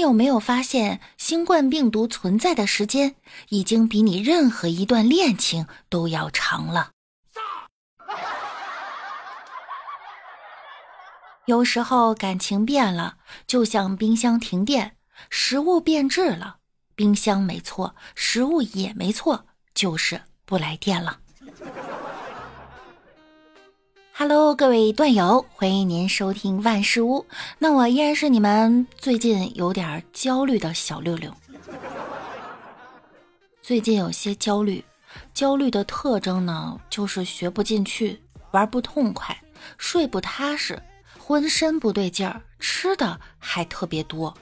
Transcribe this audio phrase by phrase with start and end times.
[0.00, 3.14] 有没有发现，新冠病毒存在的时间
[3.50, 6.90] 已经比你任何一段恋情都要长了？
[11.46, 13.16] 有时候感情变了，
[13.46, 14.96] 就像冰箱停电，
[15.28, 16.58] 食物变质了。
[16.94, 21.20] 冰箱没错，食物也没错，就是不来电了。
[24.22, 27.24] Hello，各位段友，欢迎您收听万事屋。
[27.58, 31.34] 那我依然是你们最近有点焦虑的小六六。
[33.62, 34.84] 最近有些焦虑，
[35.32, 39.34] 焦虑的特征呢，就是学不进去，玩不痛快，
[39.78, 40.78] 睡不踏实，
[41.18, 44.36] 浑身不对劲儿，吃的还特别多。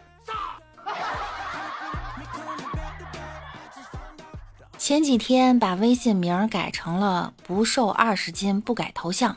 [4.77, 9.37] 前几天把微信名改成了“不瘦二十斤不改头像”。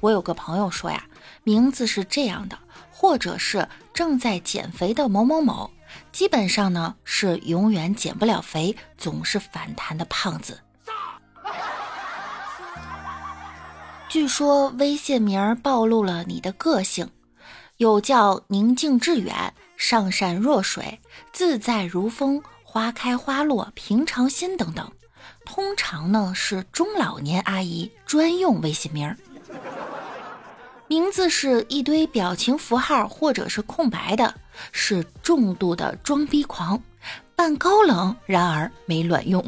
[0.00, 1.04] 我有个朋友说呀，
[1.44, 2.58] 名字是这样的，
[2.90, 5.70] 或者是正在减肥的某某某，
[6.10, 10.60] 基本上呢是永远减不了肥，总是反弹的胖子。
[14.08, 17.08] 据说微信名暴露了你的个性，
[17.76, 20.98] 有叫宁静致远、上善若水、
[21.32, 24.90] 自在如风、花开花落、平常心等等，
[25.44, 29.16] 通常呢是中老年阿姨专用微信名。
[30.90, 34.34] 名字是一堆表情符号或者是空白的，
[34.72, 36.82] 是重度的装逼狂，
[37.36, 39.40] 扮高冷，然而没卵用。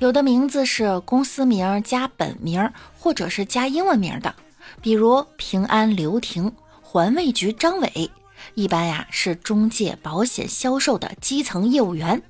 [0.00, 4.34] 有的名字是公司名加本名或者是加英文名的，
[4.82, 6.52] 比如平安刘婷、
[6.82, 8.10] 环卫局张伟，
[8.52, 12.22] 一般呀是中介保险销售的基层业务员。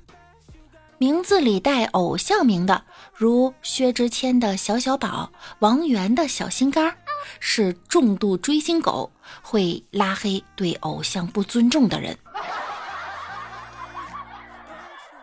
[1.03, 6.95] 名字里带偶像名的，如薛之谦的小小宝、王源的小心肝，
[7.41, 12.17] 是重度追星狗，会拉黑对偶像不尊重的人。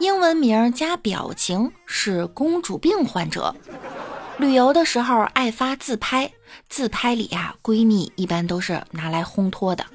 [0.00, 3.56] 英文名加表情是公主病患者，
[4.37, 6.31] 旅游的时候爱发自拍，
[6.69, 9.87] 自拍里呀闺蜜一般都是拿来烘托的。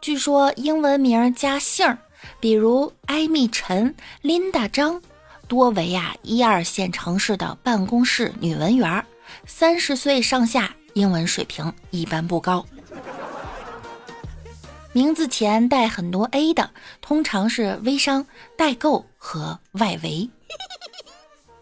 [0.00, 1.98] 据说英文名加姓儿。
[2.40, 5.00] 比如艾米陈、琳达张，
[5.46, 9.04] 多为呀一二线城市的办公室女文员，
[9.46, 12.64] 三十岁上下，英文水平一般不高。
[14.92, 16.70] 名字前带很多 A 的，
[17.00, 20.28] 通常是微商、代购和外围。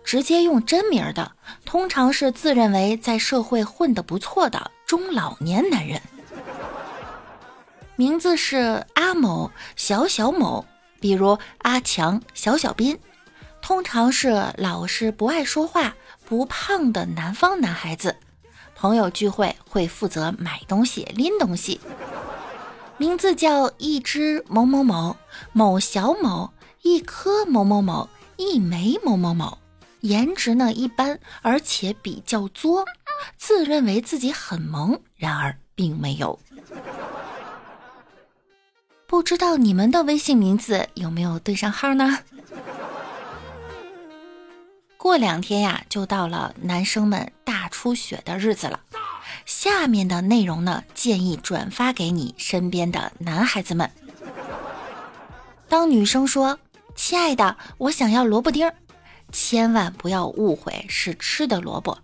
[0.05, 1.33] 直接用真名的，
[1.65, 6.00] 通常是自认为在社会混得不错的中老年男人。
[7.97, 10.67] 名字是阿某、小小某，
[11.01, 12.99] 比如阿强、小小斌，
[13.62, 15.97] 通常是老实、不爱说话、
[16.27, 18.15] 不胖的南方男孩子。
[18.75, 21.81] 朋友聚会会负责买东西、拎东西。
[22.99, 25.17] 名字叫一只某某某、
[25.53, 26.51] 某小某、
[26.83, 29.56] 一颗某某某、一枚某某某，
[30.01, 32.85] 颜值呢一般，而且比较作，
[33.39, 36.39] 自认为自己很萌，然而并没有。
[39.06, 42.19] 不知道你们的微信名字有没有对上号呢？
[44.97, 48.81] 过两天呀，就到了男生们大出血的日子了。
[49.44, 53.89] 下面的内容呢，建议转发给你身边的男孩子们。
[55.69, 56.59] 当女生说
[56.97, 58.75] ：“亲爱的，我想要萝卜丁儿”，
[59.31, 61.97] 千万不要误会是吃的萝卜。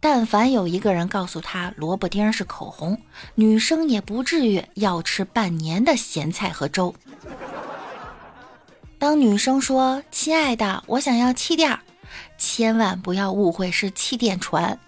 [0.00, 3.00] 但凡有一个人告诉她萝卜丁是口红，
[3.34, 6.94] 女生也不至于要吃半年的咸菜和粥。
[8.98, 11.78] 当女生说：“亲爱的，我想要气垫”，
[12.36, 14.78] 千万不要误会是气垫船。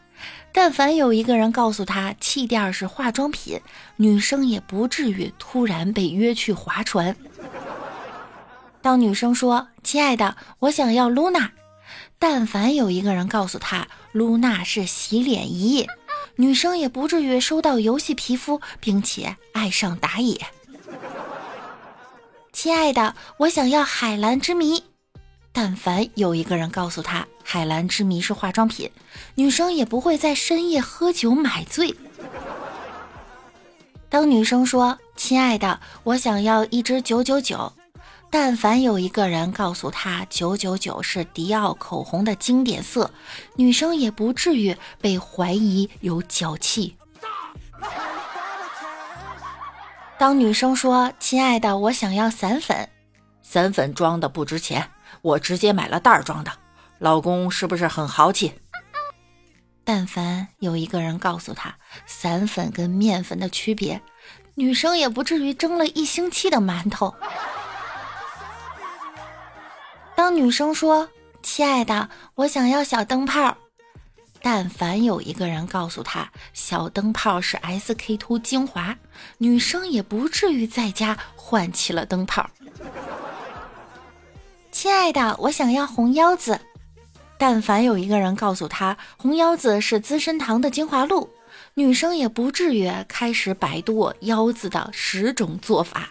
[0.52, 3.58] 但凡有一个人告诉她气垫是化妆品，
[3.96, 7.16] 女生也不至于突然被约去划船。
[8.82, 11.50] 当女生说：“亲爱的，我想要露娜”，
[12.22, 13.88] 但凡有一个人告诉他。
[14.12, 15.88] 露娜是洗脸仪，
[16.36, 20.40] 女生也不至于收到游戏皮肤，并且爱上打野。
[22.52, 24.84] 亲爱的，我想要海蓝之谜。
[25.50, 28.88] 但凡有一个人告诉他海蓝之谜是化妆品，
[29.34, 31.92] 女生也不会在深夜喝酒买醉。
[34.08, 37.72] 当女生说：“亲爱的，我想要一支九九九。”
[38.32, 43.12] 但凡有一个人告诉她九九九是迪奥口红的经典色，
[43.56, 46.96] 女生也不至于被怀疑有脚气。
[50.18, 52.88] 当女生说：“亲爱的，我想要散粉，
[53.42, 54.88] 散粉装的不值钱，
[55.20, 56.50] 我直接买了袋装的。”
[56.98, 58.54] 老公是不是很豪气？
[59.84, 61.74] 但凡有一个人告诉她
[62.06, 64.00] 散粉跟面粉的区别，
[64.54, 67.14] 女生也不至于蒸了一星期的馒头。
[70.22, 71.08] 当女生说
[71.42, 73.56] ：“亲爱的，我想要小灯泡。”
[74.40, 78.96] 但凡有一个人告诉她小灯泡是 SK two 精华，
[79.38, 82.48] 女生也不至于在家换起了灯泡。
[84.70, 86.60] 亲爱的，我想要红腰子。
[87.36, 91.28] 但凡有一个人告诉她红腰子是资生堂的精华露，
[91.74, 96.10] 女生也不至于开始百度腰子的十种做法。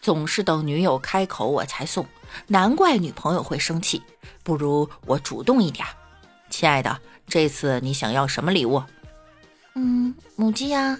[0.00, 2.06] 总是等女友开口我才送，
[2.46, 4.02] 难怪女朋友会生气。
[4.42, 5.86] 不如我主动一点，
[6.48, 8.82] 亲爱的，这次你想要什么礼物？
[9.74, 10.98] 嗯，母鸡呀。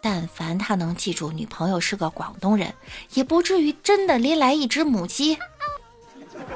[0.00, 2.74] 但凡他能记住女朋友是个广东人，
[3.14, 5.38] 也不至于真的拎来一只母鸡。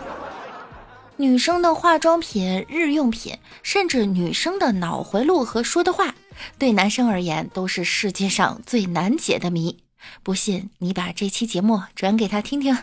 [1.17, 6.15] 女生的化妆品、日用品，甚至女生的脑回路和说的话，
[6.59, 9.79] 对男生而言都是世界上最难解的谜。
[10.23, 12.77] 不信，你把这期节目转给他听听。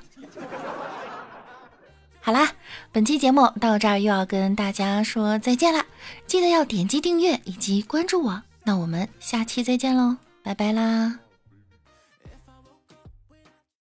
[2.22, 2.54] 好啦，
[2.92, 5.86] 本期节目到这儿又要跟大家说再见啦！
[6.25, 8.42] 记得要点击订阅以及关注我。
[8.63, 11.19] 那我们下期再见喽，拜拜啦！